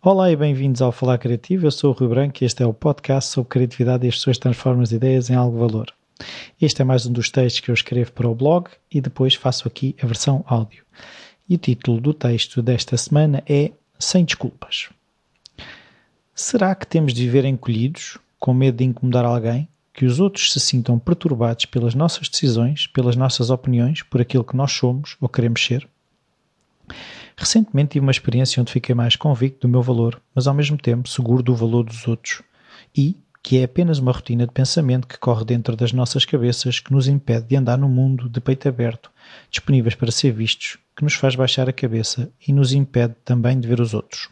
Olá 0.00 0.30
e 0.30 0.36
bem-vindos 0.36 0.80
ao 0.80 0.92
Falar 0.92 1.18
Criativo. 1.18 1.66
Eu 1.66 1.72
sou 1.72 1.90
o 1.90 1.92
Rui 1.92 2.08
Branco 2.08 2.38
e 2.40 2.44
este 2.44 2.62
é 2.62 2.66
o 2.66 2.72
podcast 2.72 3.32
sobre 3.32 3.50
criatividade 3.50 4.06
e 4.06 4.08
as 4.08 4.14
pessoas 4.14 4.38
transformam 4.38 4.82
as 4.82 4.92
ideias 4.92 5.28
em 5.28 5.34
algo 5.34 5.58
valor. 5.58 5.92
Este 6.60 6.82
é 6.82 6.84
mais 6.84 7.04
um 7.04 7.12
dos 7.12 7.30
textos 7.30 7.60
que 7.60 7.70
eu 7.70 7.74
escrevo 7.74 8.12
para 8.12 8.28
o 8.28 8.34
blog 8.34 8.68
e 8.92 9.00
depois 9.00 9.34
faço 9.34 9.66
aqui 9.66 9.96
a 10.00 10.06
versão 10.06 10.44
áudio. 10.46 10.84
E 11.48 11.56
o 11.56 11.58
título 11.58 12.00
do 12.00 12.14
texto 12.14 12.62
desta 12.62 12.96
semana 12.96 13.42
é 13.48 13.72
Sem 13.98 14.24
Desculpas. 14.24 14.88
Será 16.32 16.76
que 16.76 16.86
temos 16.86 17.12
de 17.12 17.24
viver 17.24 17.44
encolhidos, 17.44 18.18
com 18.38 18.54
medo 18.54 18.78
de 18.78 18.84
incomodar 18.84 19.24
alguém? 19.24 19.68
Que 19.92 20.04
os 20.04 20.20
outros 20.20 20.52
se 20.52 20.60
sintam 20.60 20.98
perturbados 20.98 21.64
pelas 21.64 21.94
nossas 21.94 22.28
decisões, 22.28 22.86
pelas 22.86 23.16
nossas 23.16 23.50
opiniões, 23.50 24.02
por 24.02 24.20
aquilo 24.20 24.44
que 24.44 24.56
nós 24.56 24.72
somos 24.72 25.16
ou 25.20 25.28
queremos 25.28 25.64
ser? 25.64 25.88
Recentemente 27.36 27.92
tive 27.92 28.04
uma 28.04 28.10
experiência 28.10 28.60
onde 28.60 28.72
fiquei 28.72 28.94
mais 28.94 29.16
convicto 29.16 29.66
do 29.66 29.70
meu 29.70 29.82
valor, 29.82 30.20
mas 30.34 30.46
ao 30.46 30.54
mesmo 30.54 30.76
tempo 30.76 31.08
seguro 31.08 31.42
do 31.42 31.54
valor 31.54 31.84
dos 31.84 32.06
outros. 32.06 32.42
E 32.96 33.16
que 33.42 33.58
é 33.58 33.64
apenas 33.64 33.98
uma 33.98 34.12
rotina 34.12 34.46
de 34.46 34.52
pensamento 34.52 35.08
que 35.08 35.18
corre 35.18 35.44
dentro 35.44 35.74
das 35.74 35.92
nossas 35.92 36.24
cabeças 36.24 36.78
que 36.78 36.92
nos 36.92 37.08
impede 37.08 37.46
de 37.46 37.56
andar 37.56 37.78
no 37.78 37.88
mundo 37.88 38.28
de 38.28 38.40
peito 38.40 38.68
aberto, 38.68 39.10
disponíveis 39.50 39.94
para 39.94 40.10
ser 40.10 40.32
vistos, 40.32 40.76
que 40.94 41.02
nos 41.02 41.14
faz 41.14 41.34
baixar 41.34 41.68
a 41.68 41.72
cabeça 41.72 42.30
e 42.46 42.52
nos 42.52 42.72
impede 42.72 43.14
também 43.24 43.58
de 43.58 43.66
ver 43.66 43.80
os 43.80 43.94
outros. 43.94 44.28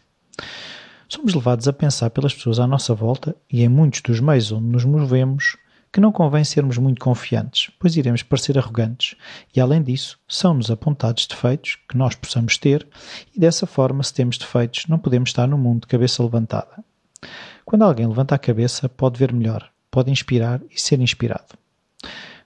Somos 1.09 1.33
levados 1.33 1.67
a 1.67 1.73
pensar 1.73 2.11
pelas 2.11 2.35
pessoas 2.35 2.59
à 2.59 2.67
nossa 2.67 2.93
volta 2.93 3.35
e 3.51 3.63
em 3.63 3.67
muitos 3.67 3.99
dos 4.01 4.19
meios 4.19 4.51
onde 4.51 4.67
nos 4.67 4.85
movemos 4.85 5.57
que 5.91 5.99
não 5.99 6.11
convém 6.11 6.43
sermos 6.43 6.77
muito 6.77 7.03
confiantes, 7.03 7.71
pois 7.79 7.97
iremos 7.97 8.21
parecer 8.21 8.59
arrogantes, 8.59 9.15
e 9.55 9.59
além 9.59 9.81
disso, 9.81 10.19
são-nos 10.27 10.69
apontados 10.69 11.25
defeitos 11.25 11.79
que 11.89 11.97
nós 11.97 12.13
possamos 12.13 12.59
ter, 12.59 12.87
e 13.35 13.39
dessa 13.39 13.65
forma, 13.65 14.03
se 14.03 14.13
temos 14.13 14.37
defeitos, 14.37 14.85
não 14.87 14.99
podemos 14.99 15.31
estar 15.31 15.47
no 15.47 15.57
mundo 15.57 15.81
de 15.81 15.87
cabeça 15.87 16.21
levantada. 16.21 16.85
Quando 17.65 17.81
alguém 17.81 18.05
levanta 18.05 18.35
a 18.35 18.39
cabeça, 18.39 18.87
pode 18.87 19.17
ver 19.17 19.33
melhor, 19.33 19.67
pode 19.89 20.11
inspirar 20.11 20.61
e 20.69 20.79
ser 20.79 20.99
inspirado. 21.01 21.57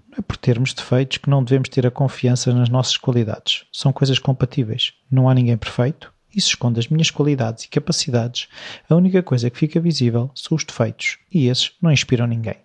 Não 0.10 0.20
é 0.20 0.22
por 0.22 0.38
termos 0.38 0.74
defeitos 0.74 1.18
que 1.18 1.30
não 1.30 1.44
devemos 1.44 1.68
ter 1.68 1.86
a 1.86 1.92
confiança 1.92 2.54
nas 2.54 2.70
nossas 2.70 2.96
qualidades. 2.96 3.66
São 3.74 3.92
coisas 3.92 4.20
compatíveis. 4.20 4.94
Não 5.12 5.28
há 5.28 5.34
ninguém 5.34 5.58
perfeito. 5.58 6.13
Se 6.34 6.50
esconde 6.50 6.80
as 6.80 6.88
minhas 6.88 7.12
qualidades 7.12 7.66
e 7.66 7.70
capacidades, 7.70 8.48
a 8.90 8.96
única 8.96 9.22
coisa 9.22 9.50
que 9.50 9.58
fica 9.58 9.80
visível 9.80 10.32
são 10.34 10.56
os 10.56 10.64
defeitos, 10.64 11.18
e 11.32 11.48
esses 11.48 11.72
não 11.82 11.92
inspiram 11.92 12.26
ninguém. 12.26 12.58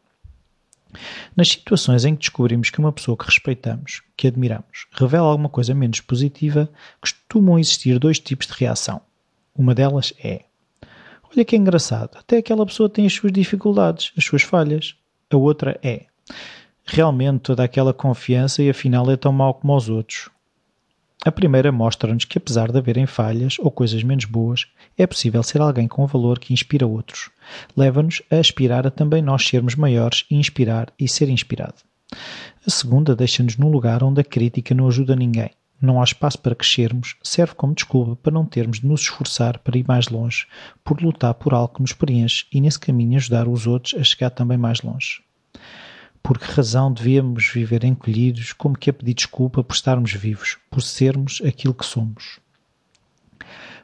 Nas 1.37 1.49
situações 1.49 2.05
em 2.05 2.15
que 2.15 2.21
descobrimos 2.21 2.71
que 2.71 2.79
uma 2.79 2.93
pessoa 2.93 3.17
que 3.17 3.27
respeitamos, 3.27 4.03
que 4.17 4.27
admiramos, 4.27 4.87
revela 4.93 5.29
alguma 5.29 5.49
coisa 5.49 5.75
menos 5.75 6.01
positiva, 6.01 6.71
costumam 7.01 7.59
existir 7.59 7.99
dois 7.99 8.19
tipos 8.19 8.47
de 8.47 8.55
reação. 8.55 9.01
Uma 9.55 9.75
delas 9.75 10.15
é: 10.23 10.45
Olha 11.31 11.45
que 11.45 11.57
engraçado, 11.57 12.17
até 12.17 12.39
aquela 12.39 12.65
pessoa 12.65 12.89
tem 12.89 13.07
as 13.07 13.13
suas 13.13 13.33
dificuldades, 13.33 14.13
as 14.17 14.25
suas 14.25 14.43
falhas. 14.43 14.97
A 15.31 15.37
outra 15.37 15.79
é: 15.83 16.07
Realmente 16.87 17.41
toda 17.41 17.63
aquela 17.63 17.93
confiança 17.93 18.63
e 18.63 18.71
afinal 18.71 19.11
é 19.11 19.17
tão 19.17 19.33
mau 19.33 19.53
como 19.53 19.77
os 19.77 19.91
outros. 19.91 20.31
A 21.25 21.33
primeira 21.33 21.73
mostra-nos 21.73 22.25
que, 22.25 22.39
apesar 22.39 22.71
de 22.71 22.79
haverem 22.79 23.05
falhas 23.05 23.57
ou 23.59 23.73
coisas 23.73 24.05
menos 24.05 24.25
boas, 24.25 24.67
é 24.97 25.07
possível 25.07 25.43
ser 25.43 25.61
alguém 25.61 25.89
com 25.89 26.07
valor 26.07 26.39
que 26.39 26.53
inspira 26.53 26.87
outros. 26.87 27.29
Leva-nos 27.77 28.23
a 28.31 28.37
aspirar 28.37 28.87
a 28.87 28.91
também 28.91 29.21
nós 29.21 29.47
sermos 29.47 29.75
maiores 29.75 30.25
e 30.31 30.37
inspirar 30.37 30.93
e 30.99 31.09
ser 31.09 31.29
inspirado. 31.29 31.83
A 32.67 32.71
segunda 32.71 33.17
deixa-nos 33.17 33.57
num 33.57 33.71
lugar 33.71 34.03
onde 34.05 34.21
a 34.21 34.25
crítica 34.25 34.75
não 34.75 34.87
ajuda 34.87 35.17
ninguém. 35.17 35.51
Não 35.81 36.01
há 36.01 36.05
espaço 36.05 36.39
para 36.41 36.55
crescermos, 36.55 37.17
serve 37.23 37.55
como 37.55 37.75
desculpa 37.75 38.17
para 38.17 38.33
não 38.33 38.45
termos 38.45 38.81
de 38.81 38.87
nos 38.87 39.03
esforçar 39.03 39.59
para 39.59 39.79
ir 39.79 39.87
mais 39.87 40.09
longe, 40.09 40.47
por 40.85 41.01
lutar 41.01 41.35
por 41.35 41.53
algo 41.53 41.75
que 41.75 41.83
nos 41.83 41.93
preenche 41.93 42.47
e 42.53 42.61
nesse 42.61 42.79
caminho 42.79 43.17
ajudar 43.17 43.47
os 43.47 43.67
outros 43.67 43.95
a 43.95 44.03
chegar 44.03 44.31
também 44.31 44.59
mais 44.59 44.83
longe. 44.83 45.23
Por 46.23 46.39
que 46.39 46.51
razão 46.53 46.93
devíamos 46.93 47.49
viver 47.49 47.85
encolhidos, 47.85 48.53
como 48.53 48.77
que 48.77 48.91
a 48.91 48.93
pedir 48.93 49.15
desculpa 49.15 49.63
por 49.63 49.75
estarmos 49.75 50.13
vivos, 50.13 50.59
por 50.71 50.83
sermos 50.83 51.41
aquilo 51.47 51.75
que 51.75 51.87
somos? 51.87 52.39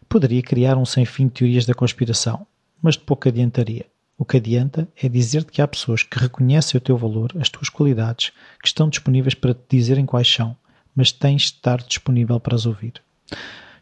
Poderia 0.09 0.43
criar 0.43 0.77
um 0.77 0.85
sem 0.85 1.05
fim 1.05 1.27
de 1.27 1.33
teorias 1.33 1.67
da 1.67 1.75
conspiração, 1.75 2.47
mas 2.83 2.95
de 2.95 3.01
pouco 3.01 3.29
adiantaria. 3.29 3.87
O 4.17 4.25
que 4.25 4.37
adianta 4.37 4.89
é 4.97 5.09
dizer-te 5.09 5.51
que 5.51 5.61
há 5.61 5.67
pessoas 5.67 6.03
que 6.03 6.19
reconhecem 6.19 6.79
o 6.79 6.81
teu 6.81 6.97
valor, 6.97 7.33
as 7.41 7.49
tuas 7.49 7.69
qualidades, 7.69 8.31
que 8.63 8.69
estão 8.69 8.89
disponíveis 8.89 9.35
para 9.35 9.55
te 9.55 9.77
dizerem 9.77 10.07
quais 10.07 10.33
são, 10.33 10.57
mas 10.95 11.11
tens 11.11 11.43
de 11.43 11.49
estar 11.49 11.79
disponível 11.79 12.39
para 12.39 12.55
as 12.55 12.67
ouvir. 12.67 13.03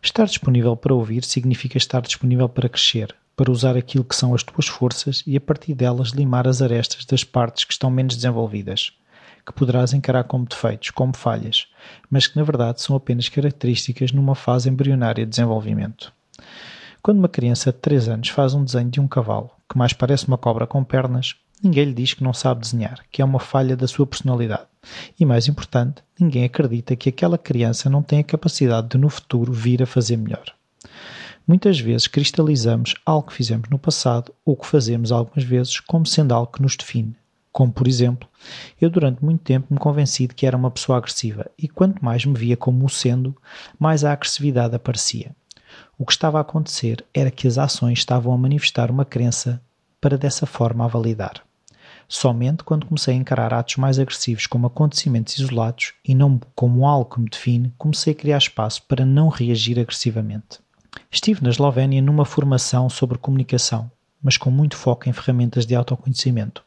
Estar 0.03 0.25
disponível 0.25 0.77
para 0.77 0.95
ouvir 0.95 1.23
significa 1.25 1.77
estar 1.77 2.01
disponível 2.01 2.49
para 2.49 2.69
crescer, 2.69 3.15
para 3.37 3.51
usar 3.51 3.77
aquilo 3.77 4.05
que 4.05 4.17
são 4.17 4.35
as 4.35 4.43
tuas 4.43 4.67
forças 4.67 5.23
e 5.27 5.37
a 5.37 5.41
partir 5.41 5.75
delas 5.75 6.11
limar 6.11 6.47
as 6.47 6.61
arestas 6.63 7.05
das 7.05 7.25
partes 7.25 7.65
que 7.65 7.73
estão 7.73 7.91
menos 7.91 8.17
desenvolvidas, 8.17 8.93
que 9.45 9.53
poderás 9.53 9.93
encarar 9.93 10.25
como 10.25 10.47
defeitos, 10.47 10.91
como 10.91 11.17
falhas, 11.17 11.67
mas 12.11 12.27
que 12.27 12.37
na 12.37 12.45
verdade 12.45 12.81
são 12.81 12.95
apenas 12.95 13.29
características 13.29 14.13
numa 14.13 14.35
fase 14.35 14.69
embrionária 14.69 15.25
de 15.25 15.31
desenvolvimento. 15.31 16.13
Quando 17.03 17.19
uma 17.19 17.29
criança 17.29 17.73
de 17.73 17.79
3 17.79 18.09
anos 18.09 18.29
faz 18.29 18.55
um 18.55 18.65
desenho 18.65 18.91
de 18.91 19.01
um 19.01 19.09
cavalo 19.09 19.51
que 19.69 19.77
mais 19.77 19.93
parece 19.93 20.29
uma 20.29 20.39
cobra 20.39 20.67
com 20.67 20.85
pernas, 20.85 21.35
ninguém 21.63 21.87
lhe 21.87 21.95
diz 21.95 22.15
que 22.15 22.23
não 22.23 22.33
sabe 22.33 22.61
desenhar, 22.61 23.01
que 23.11 23.23
é 23.23 23.25
uma 23.25 23.41
falha 23.41 23.77
da 23.77 23.89
sua 23.89 24.07
personalidade. 24.07 24.67
E 25.19 25.25
mais 25.25 25.49
importante, 25.49 26.03
ninguém 26.19 26.45
acredita 26.45 26.95
que 26.95 27.09
aquela 27.09 27.39
criança 27.39 27.89
não 27.89 28.03
tem 28.03 28.21
a 28.21 28.25
capacidade 28.25 28.89
de 28.89 28.99
no 28.99 29.09
futuro 29.09 29.53
vir 29.53 29.83
a 29.83 29.87
fazer 29.87 30.17
melhor. 30.17 30.45
Muitas 31.47 31.81
vezes 31.81 32.07
cristalizamos 32.07 32.95
algo 33.05 33.29
que 33.29 33.35
fizemos 33.35 33.69
no 33.69 33.79
passado 33.79 34.33
ou 34.45 34.57
que 34.57 34.67
fazemos 34.67 35.11
algumas 35.11 35.45
vezes 35.45 35.81
como 35.81 36.07
sendo 36.07 36.33
algo 36.33 36.53
que 36.53 36.63
nos 36.63 36.77
define. 36.77 37.17
Como, 37.51 37.73
por 37.73 37.87
exemplo, 37.87 38.29
eu 38.81 38.89
durante 38.89 39.23
muito 39.23 39.43
tempo 39.43 39.67
me 39.71 39.79
convenci 39.79 40.27
de 40.27 40.35
que 40.35 40.47
era 40.47 40.57
uma 40.57 40.71
pessoa 40.71 40.99
agressiva 40.99 41.51
e 41.59 41.69
quanto 41.69 42.03
mais 42.03 42.25
me 42.25 42.39
via 42.39 42.57
como 42.57 42.87
o 42.87 42.89
sendo, 42.89 43.37
mais 43.79 44.05
a 44.05 44.13
agressividade 44.13 44.75
aparecia. 44.75 45.35
O 45.99 46.07
que 46.07 46.13
estava 46.13 46.39
a 46.39 46.43
acontecer 46.43 47.05
era 47.13 47.31
que 47.31 47.47
as 47.47 47.59
ações 47.59 47.99
estavam 47.99 48.33
a 48.33 48.39
manifestar 48.39 48.91
uma 48.91 49.05
crença 49.05 49.61
para 50.01 50.17
dessa 50.17 50.47
forma 50.47 50.85
a 50.85 50.89
validar. 50.89 51.43
Somente 52.09 52.63
quando 52.65 52.87
comecei 52.87 53.15
a 53.15 53.17
encarar 53.17 53.53
atos 53.53 53.77
mais 53.77 53.99
agressivos 53.99 54.47
como 54.47 54.67
acontecimentos 54.67 55.39
isolados 55.39 55.93
e 56.05 56.15
não 56.15 56.41
como 56.55 56.87
algo 56.87 57.15
que 57.15 57.21
me 57.21 57.29
define, 57.29 57.75
comecei 57.77 58.13
a 58.13 58.17
criar 58.17 58.39
espaço 58.39 58.83
para 58.85 59.05
não 59.05 59.29
reagir 59.29 59.79
agressivamente. 59.79 60.62
Estive 61.11 61.43
na 61.43 61.51
Eslovénia 61.51 62.01
numa 62.03 62.25
formação 62.25 62.89
sobre 62.89 63.19
comunicação, 63.19 63.91
mas 64.23 64.37
com 64.37 64.51
muito 64.51 64.77
foco 64.77 65.09
em 65.09 65.13
ferramentas 65.13 65.67
de 65.67 65.75
autoconhecimento, 65.75 66.65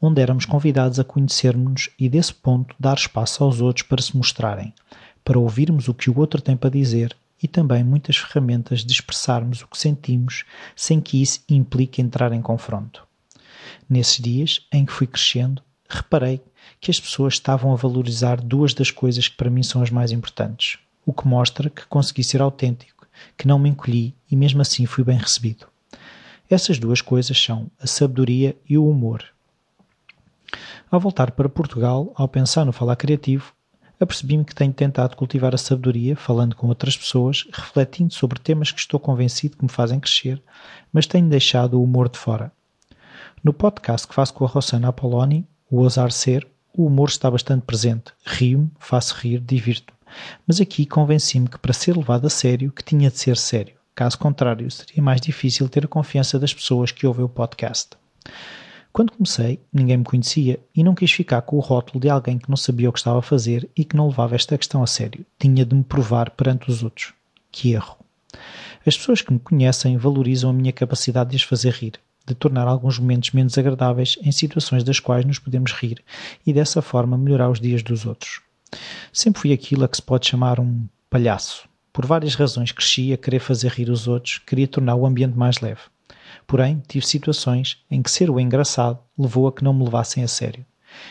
onde 0.00 0.20
éramos 0.20 0.44
convidados 0.44 0.98
a 0.98 1.04
conhecermos 1.04 1.90
e, 1.98 2.08
desse 2.08 2.34
ponto, 2.34 2.74
dar 2.78 2.96
espaço 2.96 3.42
aos 3.42 3.60
outros 3.60 3.86
para 3.86 4.02
se 4.02 4.16
mostrarem, 4.16 4.74
para 5.24 5.38
ouvirmos 5.38 5.88
o 5.88 5.94
que 5.94 6.10
o 6.10 6.18
outro 6.18 6.40
tem 6.40 6.56
para 6.56 6.70
dizer 6.70 7.16
e 7.42 7.46
também 7.46 7.84
muitas 7.84 8.16
ferramentas 8.16 8.84
de 8.84 8.92
expressarmos 8.92 9.62
o 9.62 9.66
que 9.66 9.78
sentimos 9.78 10.44
sem 10.74 11.00
que 11.00 11.22
isso 11.22 11.40
implique 11.48 12.02
entrar 12.02 12.32
em 12.32 12.42
confronto. 12.42 13.06
Nesses 13.88 14.18
dias 14.18 14.66
em 14.72 14.84
que 14.84 14.92
fui 14.92 15.06
crescendo, 15.06 15.62
reparei 15.88 16.40
que 16.80 16.90
as 16.90 17.00
pessoas 17.00 17.34
estavam 17.34 17.72
a 17.72 17.76
valorizar 17.76 18.40
duas 18.40 18.74
das 18.74 18.90
coisas 18.90 19.28
que 19.28 19.36
para 19.36 19.50
mim 19.50 19.62
são 19.62 19.82
as 19.82 19.90
mais 19.90 20.12
importantes, 20.12 20.78
o 21.06 21.12
que 21.12 21.26
mostra 21.26 21.70
que 21.70 21.86
consegui 21.86 22.24
ser 22.24 22.42
autêntico 22.42 22.97
que 23.36 23.46
não 23.46 23.58
me 23.58 23.68
encolhi 23.68 24.14
e 24.30 24.36
mesmo 24.36 24.60
assim 24.60 24.86
fui 24.86 25.04
bem 25.04 25.18
recebido. 25.18 25.66
Essas 26.50 26.78
duas 26.78 27.00
coisas 27.00 27.38
são 27.38 27.70
a 27.80 27.86
sabedoria 27.86 28.56
e 28.68 28.78
o 28.78 28.88
humor. 28.88 29.24
Ao 30.90 30.98
voltar 30.98 31.32
para 31.32 31.48
Portugal, 31.48 32.10
ao 32.14 32.26
pensar 32.26 32.64
no 32.64 32.72
falar 32.72 32.96
criativo, 32.96 33.52
apercebi-me 34.00 34.44
que 34.44 34.54
tenho 34.54 34.72
tentado 34.72 35.16
cultivar 35.16 35.54
a 35.54 35.58
sabedoria, 35.58 36.16
falando 36.16 36.56
com 36.56 36.68
outras 36.68 36.96
pessoas, 36.96 37.46
refletindo 37.52 38.14
sobre 38.14 38.38
temas 38.38 38.72
que 38.72 38.80
estou 38.80 38.98
convencido 38.98 39.56
que 39.56 39.64
me 39.64 39.70
fazem 39.70 40.00
crescer, 40.00 40.42
mas 40.92 41.06
tenho 41.06 41.28
deixado 41.28 41.74
o 41.74 41.82
humor 41.82 42.08
de 42.08 42.18
fora. 42.18 42.50
No 43.44 43.52
podcast 43.52 44.08
que 44.08 44.14
faço 44.14 44.32
com 44.32 44.44
a 44.44 44.48
Rossana 44.48 44.88
Apoloni, 44.88 45.46
o 45.70 45.82
Ousar 45.82 46.10
Ser, 46.10 46.48
o 46.74 46.86
humor 46.86 47.08
está 47.08 47.30
bastante 47.30 47.62
presente. 47.62 48.12
Rio-me, 48.24 48.70
faço 48.78 49.14
rir, 49.16 49.40
divirto-me. 49.40 49.97
Mas 50.46 50.60
aqui 50.60 50.86
convenci-me 50.86 51.48
que 51.48 51.58
para 51.58 51.72
ser 51.72 51.96
levado 51.96 52.26
a 52.26 52.30
sério, 52.30 52.72
que 52.72 52.84
tinha 52.84 53.10
de 53.10 53.18
ser 53.18 53.36
sério. 53.36 53.74
Caso 53.94 54.18
contrário, 54.18 54.70
seria 54.70 55.02
mais 55.02 55.20
difícil 55.20 55.68
ter 55.68 55.84
a 55.84 55.88
confiança 55.88 56.38
das 56.38 56.54
pessoas 56.54 56.92
que 56.92 57.06
ouvem 57.06 57.24
o 57.24 57.28
podcast. 57.28 57.90
Quando 58.92 59.12
comecei, 59.12 59.60
ninguém 59.72 59.96
me 59.98 60.04
conhecia 60.04 60.58
e 60.74 60.82
não 60.82 60.94
quis 60.94 61.12
ficar 61.12 61.42
com 61.42 61.56
o 61.56 61.60
rótulo 61.60 62.00
de 62.00 62.08
alguém 62.08 62.38
que 62.38 62.48
não 62.48 62.56
sabia 62.56 62.88
o 62.88 62.92
que 62.92 62.98
estava 62.98 63.18
a 63.18 63.22
fazer 63.22 63.68
e 63.76 63.84
que 63.84 63.96
não 63.96 64.08
levava 64.08 64.34
esta 64.34 64.56
questão 64.56 64.82
a 64.82 64.86
sério. 64.86 65.24
Tinha 65.38 65.64
de 65.64 65.74
me 65.74 65.84
provar 65.84 66.30
perante 66.30 66.70
os 66.70 66.82
outros. 66.82 67.12
Que 67.50 67.72
erro. 67.72 67.96
As 68.86 68.96
pessoas 68.96 69.20
que 69.20 69.32
me 69.32 69.38
conhecem 69.38 69.96
valorizam 69.96 70.50
a 70.50 70.52
minha 70.52 70.72
capacidade 70.72 71.30
de 71.30 71.36
as 71.36 71.42
fazer 71.42 71.72
rir, 71.72 71.92
de 72.26 72.34
tornar 72.34 72.66
alguns 72.66 72.98
momentos 72.98 73.32
menos 73.32 73.56
agradáveis 73.56 74.18
em 74.22 74.32
situações 74.32 74.84
das 74.84 75.00
quais 75.00 75.24
nos 75.24 75.38
podemos 75.38 75.72
rir 75.72 76.02
e 76.46 76.52
dessa 76.52 76.82
forma 76.82 77.18
melhorar 77.18 77.50
os 77.50 77.60
dias 77.60 77.82
dos 77.82 78.04
outros. 78.06 78.47
Sempre 79.12 79.40
fui 79.40 79.52
aquilo 79.52 79.84
a 79.84 79.88
que 79.88 79.96
se 79.96 80.02
pode 80.02 80.26
chamar 80.26 80.60
um 80.60 80.86
palhaço. 81.08 81.68
Por 81.92 82.06
várias 82.06 82.34
razões 82.34 82.72
cresci 82.72 83.12
a 83.12 83.16
querer 83.16 83.40
fazer 83.40 83.72
rir 83.72 83.90
os 83.90 84.06
outros, 84.06 84.38
queria 84.38 84.68
tornar 84.68 84.94
o 84.94 85.06
ambiente 85.06 85.36
mais 85.36 85.60
leve. 85.60 85.80
Porém, 86.46 86.82
tive 86.86 87.06
situações 87.06 87.82
em 87.90 88.02
que 88.02 88.10
ser 88.10 88.30
o 88.30 88.38
engraçado 88.38 88.98
levou 89.18 89.48
a 89.48 89.52
que 89.52 89.64
não 89.64 89.74
me 89.74 89.84
levassem 89.84 90.22
a 90.22 90.28
sério. 90.28 90.64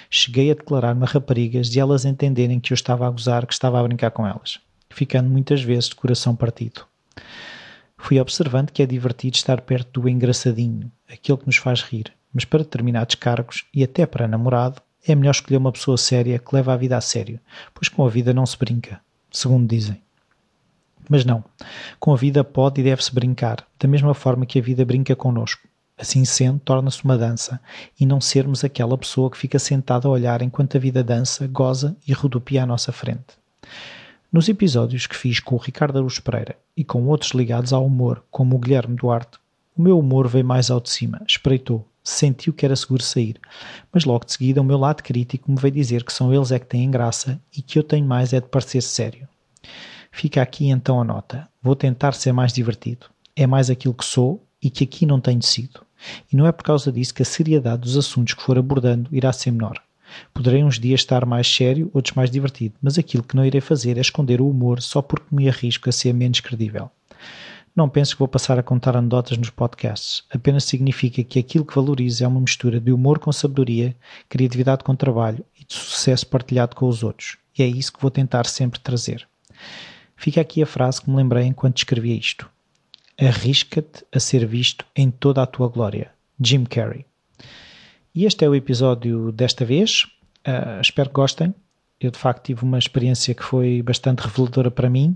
Cheguei 0.10 0.52
a 0.52 0.56
declarar-me 0.56 1.04
a 1.04 1.08
raparigas 1.08 1.74
e 1.76 1.80
elas 1.80 2.06
entenderem 2.06 2.60
que 2.60 2.74
eu 2.74 2.76
estava 2.76 3.08
a 3.08 3.10
gozar, 3.10 3.46
que 3.46 3.54
estava 3.54 3.80
a 3.80 3.84
brincar 3.84 4.12
com 4.12 4.26
elas, 4.26 4.60
ficando 4.90 5.30
muitas 5.30 5.62
vezes 5.62 5.90
de 5.90 5.96
coração 5.96 6.36
partido. 6.36 6.86
Fui 7.98 8.20
observando 8.20 8.72
que 8.72 8.82
é 8.82 8.86
divertido 8.86 9.36
estar 9.36 9.62
perto 9.62 10.02
do 10.02 10.10
engraçadinho, 10.10 10.92
aquele 11.10 11.40
que 11.40 11.46
nos 11.48 11.58
faz 11.58 11.82
rir, 11.82 12.14
mas 12.34 12.46
para 12.46 12.64
determinados 12.64 13.16
cargos 13.16 13.66
e 13.74 13.84
até 13.84 14.06
para 14.06 14.28
namorado, 14.28 14.82
é 15.12 15.16
melhor 15.16 15.32
escolher 15.32 15.58
uma 15.58 15.72
pessoa 15.72 15.98
séria 15.98 16.40
que 16.40 16.56
leva 16.56 16.74
a 16.74 16.78
vida 16.78 16.98
a 16.98 17.02
sério, 17.02 17.40
pois 17.74 17.90
com 17.90 18.06
a 18.06 18.10
vida 18.10 18.34
não 18.34 18.46
se 18.46 18.58
brinca, 18.58 19.00
segundo 19.32 19.68
dizem. 19.68 20.02
Mas 21.10 21.24
não, 21.24 21.44
com 22.00 22.14
a 22.14 22.18
vida 22.18 22.44
pode 22.44 22.82
e 22.82 22.84
deve-se 22.84 23.14
brincar, 23.14 23.66
da 23.80 23.88
mesma 23.88 24.14
forma 24.14 24.46
que 24.46 24.60
a 24.60 24.62
vida 24.62 24.84
brinca 24.84 25.16
connosco. 25.16 25.68
Assim 25.98 26.26
sendo, 26.26 26.60
torna-se 26.60 27.04
uma 27.04 27.18
dança, 27.18 27.60
e 28.00 28.06
não 28.06 28.22
sermos 28.22 28.64
aquela 28.64 28.98
pessoa 28.98 29.32
que 29.32 29.38
fica 29.38 29.58
sentada 29.58 30.08
a 30.08 30.12
olhar 30.12 30.42
enquanto 30.42 30.78
a 30.78 30.80
vida 30.80 31.04
dança, 31.04 31.48
goza 31.48 31.96
e 32.08 32.14
rodopia 32.14 32.64
à 32.64 32.66
nossa 32.66 32.92
frente. 32.92 33.38
Nos 34.32 34.50
episódios 34.50 35.08
que 35.08 35.16
fiz 35.16 35.40
com 35.40 35.56
o 35.56 35.60
Ricardo 35.60 35.98
Aruz 35.98 36.20
Pereira 36.20 36.56
e 36.76 36.84
com 36.84 37.08
outros 37.08 37.32
ligados 37.32 37.74
ao 37.74 37.86
humor, 37.86 38.24
como 38.30 38.56
o 38.56 38.60
Guilherme 38.60 38.96
Duarte, 38.96 39.40
o 39.76 39.82
meu 39.82 39.98
humor 39.98 40.28
veio 40.28 40.46
mais 40.46 40.70
ao 40.70 40.82
de 40.82 40.90
cima, 40.90 41.22
espreitou, 41.26 41.88
sentiu 42.10 42.54
que 42.54 42.66
era 42.66 42.76
seguro 42.76 43.04
sair, 43.04 43.40
mas 43.92 44.06
logo 44.06 44.26
de 44.26 44.32
seguida 44.32 44.62
o 44.62 44.64
meu 44.64 44.78
lado 44.78 45.04
crítico 45.04 45.52
me 45.52 45.60
veio 45.60 45.74
dizer 45.74 46.04
que 46.04 46.14
são 46.14 46.34
eles 46.34 46.52
é 46.52 46.60
que 46.60 46.66
têm 46.66 46.90
graça 46.90 47.40
e 47.56 47.62
que 47.62 47.78
eu 47.78 47.84
tenho 47.84 48.06
mais 48.06 48.34
é 48.34 48.40
de 48.40 48.48
parecer 48.48 48.82
sério. 48.82 49.28
Fica 50.12 50.42
aqui 50.42 50.70
então 50.70 51.00
a 51.00 51.04
nota. 51.04 51.48
Vou 51.62 51.76
tentar 51.76 52.14
ser 52.14 52.32
mais 52.32 52.54
divertido. 52.54 53.08
É 53.36 53.46
mais 53.46 53.70
aquilo 53.70 53.94
que 53.94 54.06
sou 54.06 54.44
e 54.62 54.70
que 54.70 54.84
aqui 54.84 55.06
não 55.06 55.20
tenho 55.20 55.44
sido. 55.44 55.82
E 56.32 56.36
não 56.36 56.48
é 56.48 56.52
por 56.52 56.64
causa 56.64 56.92
disso 56.92 57.14
que 57.14 57.22
a 57.22 57.26
seriedade 57.26 57.82
dos 57.82 57.98
assuntos 57.98 58.34
que 58.34 58.42
for 58.42 58.58
abordando 58.58 59.10
irá 59.12 59.32
ser 59.34 59.52
menor. 59.52 59.82
Poderei 60.34 60.64
uns 60.64 60.80
dias 60.80 61.02
estar 61.02 61.26
mais 61.26 61.48
sério, 61.48 61.92
outros 61.94 62.16
mais 62.16 62.32
divertido, 62.32 62.76
mas 62.82 62.98
aquilo 62.98 63.24
que 63.24 63.36
não 63.36 63.46
irei 63.46 63.62
fazer 63.62 63.98
é 63.98 64.02
esconder 64.02 64.42
o 64.42 64.50
humor 64.50 64.82
só 64.82 65.02
porque 65.02 65.36
me 65.36 65.50
arrisco 65.50 65.90
a 65.90 65.92
ser 65.92 66.14
menos 66.14 66.40
credível. 66.40 66.90
Não 67.78 67.88
penso 67.88 68.16
que 68.16 68.20
vou 68.20 68.28
passar 68.28 68.58
a 68.58 68.64
contar 68.64 68.98
anedotas 68.98 69.38
nos 69.38 69.52
podcasts. 69.52 70.24
Apenas 70.32 70.64
significa 70.64 71.24
que 71.24 71.38
aquilo 71.38 71.64
que 71.64 71.76
valorizo 71.76 72.24
é 72.24 72.28
uma 72.28 72.42
mistura 72.42 72.80
de 72.80 72.92
humor 72.92 73.20
com 73.20 73.32
sabedoria, 73.32 73.96
criatividade 74.28 74.84
com 74.84 74.96
trabalho 74.96 75.46
e 75.56 75.64
de 75.64 75.76
sucesso 75.76 76.26
partilhado 76.26 76.76
com 76.76 76.88
os 76.88 77.04
outros. 77.04 77.38
E 77.56 77.62
é 77.62 77.68
isso 77.68 77.94
que 77.94 78.02
vou 78.02 78.10
tentar 78.10 78.48
sempre 78.48 78.80
trazer. 78.80 79.28
Fica 80.16 80.42
aqui 80.42 80.64
a 80.64 80.66
frase 80.66 81.04
que 81.04 81.10
me 81.12 81.18
lembrei 81.18 81.46
enquanto 81.46 81.78
escrevia 81.78 82.16
isto. 82.16 82.50
Arrisca-te 83.16 84.04
a 84.12 84.20
ser 84.20 84.48
visto 84.48 84.84
em 84.96 85.12
toda 85.12 85.44
a 85.44 85.46
tua 85.46 85.68
glória. 85.68 86.10
Jim 86.42 86.64
Carrey. 86.64 87.06
E 88.16 88.26
este 88.26 88.44
é 88.44 88.50
o 88.50 88.56
episódio 88.56 89.32
desta 89.32 89.64
vez. 89.64 90.08
Uh, 90.48 90.82
espero 90.82 91.10
que 91.10 91.16
gostem. 91.16 91.54
Eu, 92.00 92.10
de 92.10 92.18
facto, 92.18 92.46
tive 92.46 92.64
uma 92.64 92.80
experiência 92.80 93.36
que 93.36 93.44
foi 93.44 93.84
bastante 93.84 94.22
reveladora 94.22 94.72
para 94.72 94.90
mim 94.90 95.16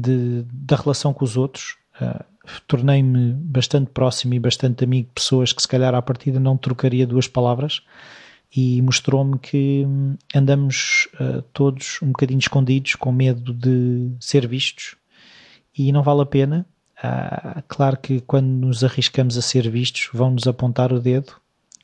de, 0.00 0.44
da 0.52 0.76
relação 0.76 1.12
com 1.12 1.24
os 1.24 1.36
outros. 1.36 1.76
Uh, 2.00 2.24
Tornei-me 2.66 3.32
bastante 3.32 3.90
próximo 3.90 4.34
e 4.34 4.38
bastante 4.38 4.84
amigo 4.84 5.08
de 5.08 5.14
pessoas 5.14 5.52
que, 5.52 5.60
se 5.60 5.68
calhar, 5.68 5.94
à 5.94 6.00
partida 6.00 6.40
não 6.40 6.56
trocaria 6.56 7.06
duas 7.06 7.28
palavras. 7.28 7.82
E 8.54 8.80
mostrou-me 8.80 9.38
que 9.38 9.84
hum, 9.86 10.16
andamos 10.34 11.08
uh, 11.20 11.42
todos 11.52 11.98
um 12.02 12.08
bocadinho 12.08 12.38
escondidos, 12.38 12.94
com 12.94 13.12
medo 13.12 13.52
de 13.52 14.10
ser 14.18 14.46
vistos. 14.46 14.96
E 15.76 15.92
não 15.92 16.02
vale 16.02 16.22
a 16.22 16.26
pena. 16.26 16.66
Uh, 16.98 17.62
claro 17.68 17.98
que 17.98 18.20
quando 18.20 18.46
nos 18.46 18.82
arriscamos 18.82 19.36
a 19.36 19.42
ser 19.42 19.68
vistos, 19.68 20.08
vão-nos 20.12 20.46
apontar 20.46 20.92
o 20.92 21.00
dedo. 21.00 21.34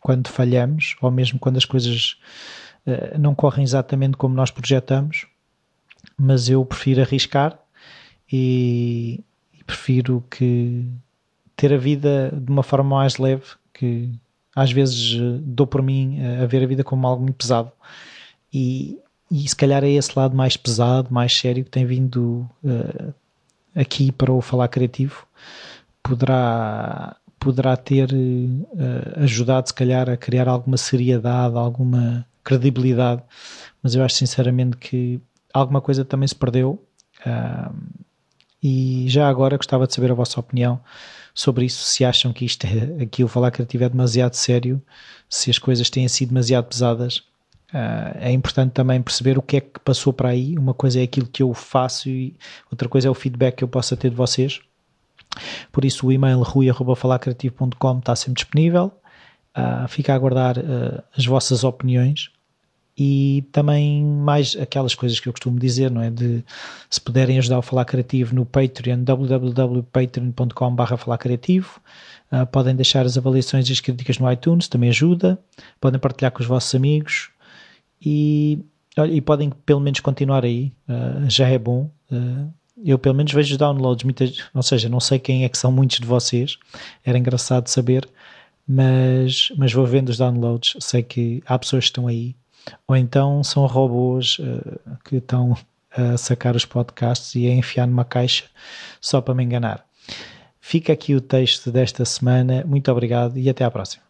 Quando 0.01 0.29
falhamos 0.29 0.97
ou 1.01 1.11
mesmo 1.11 1.39
quando 1.39 1.57
as 1.59 1.65
coisas 1.65 2.17
uh, 2.87 3.19
não 3.19 3.35
correm 3.35 3.65
exatamente 3.65 4.17
como 4.17 4.35
nós 4.35 4.51
projetamos, 4.51 5.27
mas 6.17 6.49
eu 6.49 6.65
prefiro 6.65 7.03
arriscar 7.03 7.59
e, 8.31 9.23
e 9.53 9.65
prefiro 9.65 10.25
que 10.31 10.85
ter 11.57 11.73
a 11.73 11.79
vida 11.79 12.33
de 12.37 12.51
uma 12.51 12.63
forma 12.63 12.97
mais 12.97 13.17
leve 13.17 13.45
que 13.73 14.11
às 14.55 14.71
vezes 14.71 15.19
eh, 15.21 15.41
dou 15.43 15.67
por 15.67 15.83
mim 15.83 16.19
eh, 16.21 16.43
a 16.43 16.47
ver 16.47 16.63
a 16.63 16.67
vida 16.67 16.85
como 16.85 17.07
algo 17.07 17.23
muito 17.23 17.37
pesado. 17.37 17.73
E, 18.53 18.99
e 19.31 19.49
se 19.49 19.57
calhar 19.57 19.83
é 19.83 19.91
esse 19.91 20.17
lado 20.17 20.37
mais 20.37 20.57
pesado, 20.57 21.13
mais 21.13 21.37
sério 21.37 21.65
que 21.65 21.71
tem 21.71 21.85
vindo 21.85 22.49
uh, 22.63 23.13
aqui 23.75 24.13
para 24.13 24.33
o 24.33 24.41
falar 24.41 24.69
criativo. 24.69 25.27
Poderá 26.03 27.17
poderá 27.41 27.77
ter 27.77 28.11
uh, 28.13 29.23
ajudado 29.23 29.67
se 29.69 29.75
calhar 29.75 30.09
a 30.09 30.17
criar 30.17 30.49
alguma 30.49 30.77
seriedade, 30.77 31.57
alguma 31.57 32.25
credibilidade, 32.45 33.23
mas 33.83 33.95
eu 33.95 34.05
acho 34.05 34.15
sinceramente 34.15 34.77
que 34.77 35.21
alguma 35.53 35.81
coisa 35.81 36.05
também 36.05 36.29
se 36.29 36.35
perdeu. 36.35 36.83
Uh, 37.27 37.75
e 38.65 39.05
já 39.11 39.29
agora 39.29 39.59
gostava 39.59 39.87
de 39.87 39.93
saber 39.93 40.11
a 40.11 40.15
vossa 40.15 40.41
opinião 40.41 40.81
sobre 41.35 41.67
isso, 41.67 41.85
se 41.85 42.03
acham 42.03 42.33
que 42.33 42.47
isto 42.47 42.67
é, 42.67 43.03
aqui 43.03 43.23
o 43.23 43.29
falar 43.29 43.51
criativo 43.51 43.85
é 43.85 43.89
demasiado 43.91 44.33
sério, 44.33 44.81
se 45.29 45.51
as 45.51 45.59
coisas 45.59 45.91
têm 45.91 46.09
sido 46.09 46.31
demasiado 46.31 46.65
pesadas. 46.65 47.19
Uh, 47.69 48.17
é 48.21 48.33
importante 48.33 48.73
também 48.73 49.03
perceber 49.03 49.37
o 49.37 49.43
que 49.43 49.59
é 49.59 49.61
que 49.61 49.79
passou 49.81 50.15
para 50.15 50.31
aí. 50.31 50.57
Uma 50.57 50.73
coisa 50.73 50.99
é 50.99 51.03
aquilo 51.03 51.27
que 51.27 51.43
eu 51.43 51.53
faço 51.53 52.09
e 52.09 52.35
outra 52.71 52.89
coisa 52.89 53.09
é 53.09 53.11
o 53.11 53.15
feedback 53.15 53.57
que 53.57 53.65
eu 53.65 53.69
possa 53.69 53.97
ter 53.97 54.09
de 54.09 54.17
vocês. 54.17 54.61
Por 55.71 55.85
isso 55.85 56.07
o 56.07 56.13
e-mail 56.13 56.41
rui.falarcreativo.com 56.41 57.99
está 57.99 58.17
sempre 58.17 58.35
disponível. 58.35 58.93
Uh, 59.55 59.87
fica 59.89 60.13
a 60.13 60.17
aguardar 60.17 60.57
uh, 60.59 61.03
as 61.15 61.27
vossas 61.27 61.65
opiniões 61.65 62.31
e 62.97 63.45
também 63.51 64.05
mais 64.05 64.57
aquelas 64.57 64.95
coisas 64.95 65.19
que 65.19 65.29
eu 65.29 65.33
costumo 65.33 65.59
dizer, 65.59 65.91
não 65.91 66.01
é? 66.01 66.11
De 66.11 66.45
se 66.89 67.01
puderem 67.01 67.39
ajudar 67.39 67.59
o 67.59 67.63
Falar 67.63 67.85
Criativo 67.85 68.35
no 68.35 68.47
Patreon, 68.47 69.03
www.patreon.com.br 69.03 70.97
Falar 70.97 71.19
Criativo. 71.19 71.81
Uh, 72.31 72.47
podem 72.47 72.75
deixar 72.75 73.05
as 73.05 73.19
avaliações 73.19 73.69
e 73.69 73.73
as 73.73 73.81
críticas 73.81 74.19
no 74.19 74.31
iTunes, 74.31 74.69
também 74.69 74.91
ajuda. 74.91 75.37
Podem 75.81 75.99
partilhar 75.99 76.31
com 76.31 76.41
os 76.41 76.47
vossos 76.47 76.73
amigos 76.75 77.31
e, 78.01 78.61
e 79.11 79.21
podem 79.21 79.51
pelo 79.51 79.81
menos 79.81 79.99
continuar 80.01 80.45
aí, 80.45 80.73
uh, 80.89 81.29
já 81.29 81.49
é 81.49 81.59
bom. 81.59 81.91
Uh, 82.11 82.49
eu 82.85 82.99
pelo 82.99 83.15
menos 83.15 83.33
vejo 83.33 83.59
downloads, 83.59 84.05
muitas, 84.05 84.39
ou 84.53 84.63
seja, 84.63 84.89
não 84.89 85.01
sei 85.01 85.19
quem 85.19 85.45
é 85.45 85.49
que 85.49 85.59
são 85.59 85.73
muitos 85.73 85.99
de 85.99 86.07
vocês, 86.07 86.59
era 87.05 87.17
engraçado 87.19 87.69
saber, 87.69 88.09
mas, 88.67 89.53
mas 89.57 89.73
vou 89.73 89.87
vendo 89.87 90.09
os 90.09 90.19
downloads, 90.19 90.77
sei 90.81 91.03
que 91.03 91.43
há 91.47 91.59
pessoas 91.59 91.85
que 91.85 91.91
estão 91.91 92.09
aí 92.09 92.35
ou 92.87 92.97
então 92.97 93.43
são 93.45 93.67
robôs 93.67 94.39
uh, 94.39 94.99
que 95.05 95.17
estão 95.17 95.57
a 95.97 96.17
sacar 96.17 96.57
os 96.57 96.65
podcasts 96.65 97.35
e 97.35 97.47
a 97.47 97.55
enfiar 97.55 97.87
numa 97.87 98.05
caixa 98.05 98.45
só 99.01 99.21
para 99.21 99.35
me 99.35 99.45
enganar. 99.45 99.85
Fica 100.61 100.93
aqui 100.93 101.15
o 101.15 101.21
texto 101.21 101.71
desta 101.71 102.05
semana. 102.05 102.65
Muito 102.67 102.91
obrigado 102.91 103.39
e 103.39 103.49
até 103.49 103.65
à 103.65 103.71
próxima. 103.71 104.03